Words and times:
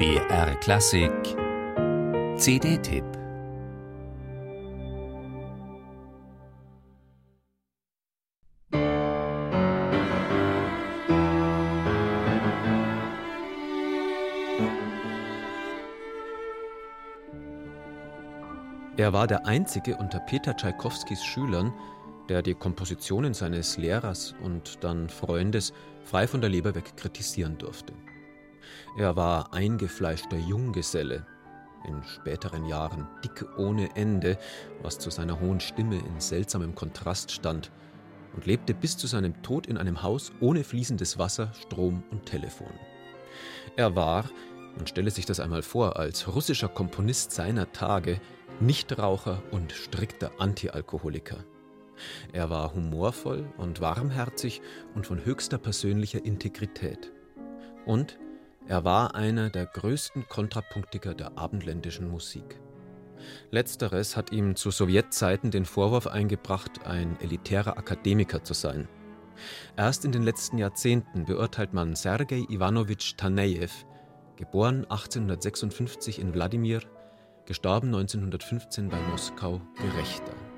BR 0.00 0.54
Klassik 0.60 1.12
CD-Tipp 2.38 3.04
Er 18.96 19.12
war 19.12 19.26
der 19.26 19.44
einzige 19.44 19.98
unter 19.98 20.20
Peter 20.20 20.56
Tschaikowskis 20.56 21.22
Schülern, 21.22 21.74
der 22.30 22.40
die 22.40 22.54
Kompositionen 22.54 23.34
seines 23.34 23.76
Lehrers 23.76 24.34
und 24.42 24.82
dann 24.82 25.10
Freundes 25.10 25.74
frei 26.04 26.26
von 26.26 26.40
der 26.40 26.48
Leber 26.48 26.74
weg 26.74 26.96
kritisieren 26.96 27.58
durfte. 27.58 27.92
Er 28.96 29.16
war 29.16 29.52
eingefleischter 29.52 30.36
Junggeselle, 30.36 31.26
in 31.86 32.02
späteren 32.04 32.66
Jahren 32.66 33.06
dick 33.24 33.46
ohne 33.56 33.94
Ende, 33.96 34.38
was 34.82 34.98
zu 34.98 35.10
seiner 35.10 35.40
hohen 35.40 35.60
Stimme 35.60 35.96
in 35.96 36.20
seltsamem 36.20 36.74
Kontrast 36.74 37.30
stand, 37.32 37.70
und 38.34 38.46
lebte 38.46 38.74
bis 38.74 38.96
zu 38.96 39.06
seinem 39.06 39.42
Tod 39.42 39.66
in 39.66 39.76
einem 39.76 40.02
Haus 40.02 40.30
ohne 40.40 40.62
fließendes 40.62 41.18
Wasser, 41.18 41.52
Strom 41.60 42.04
und 42.10 42.26
Telefon. 42.26 42.72
Er 43.76 43.96
war, 43.96 44.24
man 44.76 44.86
stelle 44.86 45.10
sich 45.10 45.26
das 45.26 45.40
einmal 45.40 45.62
vor, 45.62 45.96
als 45.96 46.32
russischer 46.32 46.68
Komponist 46.68 47.32
seiner 47.32 47.72
Tage 47.72 48.20
Nichtraucher 48.60 49.42
und 49.50 49.72
strikter 49.72 50.30
Antialkoholiker. 50.38 51.44
Er 52.32 52.50
war 52.50 52.74
humorvoll 52.74 53.52
und 53.56 53.80
warmherzig 53.80 54.60
und 54.94 55.06
von 55.06 55.24
höchster 55.24 55.58
persönlicher 55.58 56.24
Integrität. 56.24 57.12
Und 57.86 58.18
er 58.66 58.84
war 58.84 59.14
einer 59.14 59.50
der 59.50 59.66
größten 59.66 60.28
Kontrapunktiker 60.28 61.14
der 61.14 61.36
abendländischen 61.36 62.08
Musik. 62.08 62.60
Letzteres 63.50 64.16
hat 64.16 64.32
ihm 64.32 64.56
zu 64.56 64.70
Sowjetzeiten 64.70 65.50
den 65.50 65.64
Vorwurf 65.64 66.06
eingebracht, 66.06 66.86
ein 66.86 67.18
elitärer 67.20 67.76
Akademiker 67.76 68.44
zu 68.44 68.54
sein. 68.54 68.88
Erst 69.76 70.04
in 70.04 70.12
den 70.12 70.22
letzten 70.22 70.58
Jahrzehnten 70.58 71.24
beurteilt 71.24 71.72
man 71.72 71.94
Sergei 71.94 72.44
Iwanowitsch 72.48 73.16
Tanejew, 73.16 73.70
geboren 74.36 74.84
1856 74.84 76.18
in 76.18 76.34
Wladimir, 76.34 76.80
gestorben 77.46 77.88
1915 77.88 78.88
bei 78.88 79.00
Moskau, 79.10 79.60
gerechter. 79.76 80.49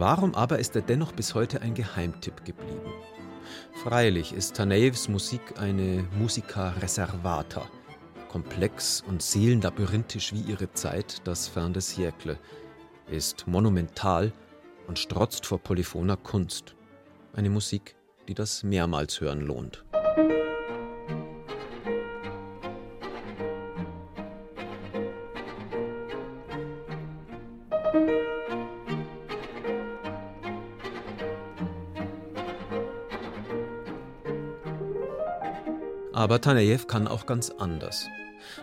Warum 0.00 0.34
aber 0.34 0.58
ist 0.58 0.74
er 0.76 0.80
dennoch 0.80 1.12
bis 1.12 1.34
heute 1.34 1.60
ein 1.60 1.74
Geheimtipp 1.74 2.46
geblieben? 2.46 2.90
Freilich 3.84 4.32
ist 4.32 4.56
Tanejews 4.56 5.10
Musik 5.10 5.42
eine 5.58 6.08
Musica 6.18 6.70
reservata, 6.80 7.66
komplex 8.30 9.04
und 9.06 9.20
seelenlabyrinthisch 9.20 10.32
wie 10.32 10.40
ihre 10.40 10.72
Zeit, 10.72 11.20
das 11.24 11.48
Fin 11.48 11.74
de 11.74 11.82
siècle, 11.82 12.38
ist 13.10 13.46
monumental 13.46 14.32
und 14.88 14.98
strotzt 14.98 15.44
vor 15.44 15.58
polyphoner 15.58 16.16
Kunst. 16.16 16.74
Eine 17.34 17.50
Musik, 17.50 17.94
die 18.26 18.32
das 18.32 18.62
mehrmals 18.62 19.20
hören 19.20 19.42
lohnt. 19.42 19.84
Aber 36.12 36.40
Tanejew 36.40 36.86
kann 36.86 37.06
auch 37.06 37.26
ganz 37.26 37.50
anders. 37.50 38.08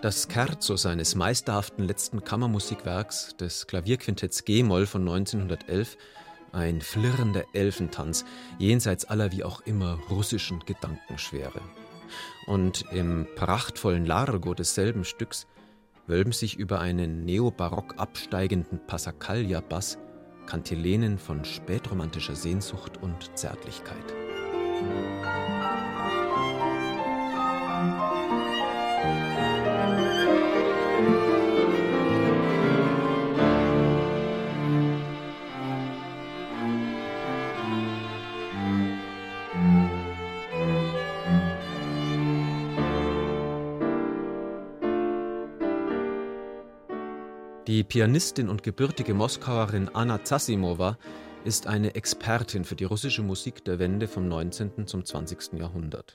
Das 0.00 0.28
Scherzo 0.30 0.76
seines 0.76 1.14
meisterhaften 1.14 1.84
letzten 1.84 2.24
Kammermusikwerks, 2.24 3.36
des 3.36 3.66
Klavierquintetts 3.66 4.44
G-Moll 4.44 4.86
von 4.86 5.02
1911, 5.02 5.96
ein 6.52 6.80
flirrender 6.80 7.44
Elfentanz, 7.52 8.24
jenseits 8.58 9.04
aller 9.04 9.32
wie 9.32 9.44
auch 9.44 9.60
immer 9.62 9.98
russischen 10.08 10.60
Gedankenschwere. 10.60 11.60
Und 12.46 12.84
im 12.92 13.26
prachtvollen 13.34 14.06
Largo 14.06 14.54
desselben 14.54 15.04
Stücks 15.04 15.46
wölben 16.06 16.32
sich 16.32 16.56
über 16.56 16.80
einen 16.80 17.24
neobarock 17.24 17.94
absteigenden 17.98 18.80
Passacaglia-Bass 18.86 19.98
Kantilenen 20.46 21.18
von 21.18 21.44
spätromantischer 21.44 22.36
Sehnsucht 22.36 22.98
und 23.02 23.36
Zärtlichkeit. 23.36 24.14
Die 47.66 47.82
Pianistin 47.82 48.50
und 48.50 48.62
gebürtige 48.62 49.14
Moskauerin 49.14 49.88
Anna 49.94 50.22
Zasimova 50.22 50.98
ist 51.46 51.66
eine 51.66 51.94
Expertin 51.94 52.62
für 52.66 52.74
die 52.74 52.84
russische 52.84 53.22
Musik 53.22 53.64
der 53.64 53.78
Wende 53.78 54.06
vom 54.06 54.28
19. 54.28 54.86
zum 54.86 55.02
20. 55.02 55.54
Jahrhundert. 55.54 56.14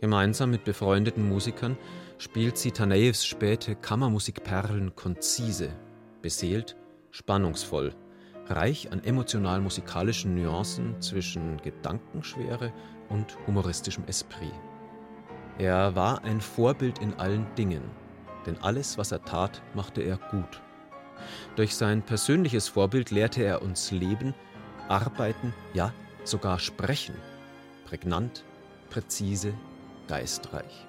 Gemeinsam 0.00 0.52
mit 0.52 0.62
befreundeten 0.62 1.28
Musikern 1.28 1.76
spielt 2.18 2.58
sie 2.58 2.70
Tanejews 2.70 3.26
späte 3.26 3.74
Kammermusikperlen 3.74 4.94
konzise, 4.94 5.70
beseelt, 6.22 6.76
spannungsvoll, 7.10 7.92
reich 8.46 8.92
an 8.92 9.02
emotional-musikalischen 9.02 10.36
Nuancen 10.36 11.00
zwischen 11.00 11.56
Gedankenschwere 11.60 12.72
und 13.08 13.36
humoristischem 13.48 14.04
Esprit. 14.06 14.52
Er 15.58 15.96
war 15.96 16.22
ein 16.22 16.40
Vorbild 16.40 17.00
in 17.00 17.14
allen 17.14 17.52
Dingen, 17.56 17.82
denn 18.46 18.58
alles, 18.58 18.96
was 18.96 19.10
er 19.10 19.24
tat, 19.24 19.60
machte 19.74 20.02
er 20.02 20.18
gut. 20.30 20.62
Durch 21.56 21.74
sein 21.74 22.02
persönliches 22.02 22.68
Vorbild 22.68 23.10
lehrte 23.10 23.42
er 23.42 23.62
uns 23.62 23.90
leben, 23.90 24.34
arbeiten, 24.88 25.54
ja 25.74 25.92
sogar 26.24 26.58
sprechen, 26.58 27.14
prägnant, 27.86 28.44
präzise, 28.90 29.54
geistreich. 30.08 30.86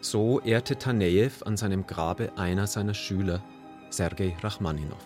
So 0.00 0.40
ehrte 0.40 0.76
Tanejew 0.76 1.44
an 1.44 1.56
seinem 1.56 1.86
Grabe 1.86 2.32
einer 2.36 2.66
seiner 2.66 2.94
Schüler, 2.94 3.42
Sergei 3.90 4.36
Rachmaninov. 4.42 5.04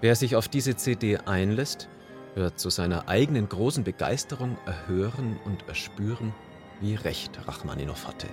Wer 0.00 0.16
sich 0.16 0.36
auf 0.36 0.48
diese 0.48 0.76
CD 0.76 1.18
einlässt, 1.18 1.88
wird 2.34 2.58
zu 2.58 2.70
seiner 2.70 3.08
eigenen 3.08 3.48
großen 3.48 3.84
Begeisterung 3.84 4.58
erhören 4.66 5.38
und 5.44 5.66
erspüren, 5.68 6.34
wie 6.80 6.94
recht 6.94 7.46
Rachmaninov 7.46 8.06
hatte. 8.06 8.28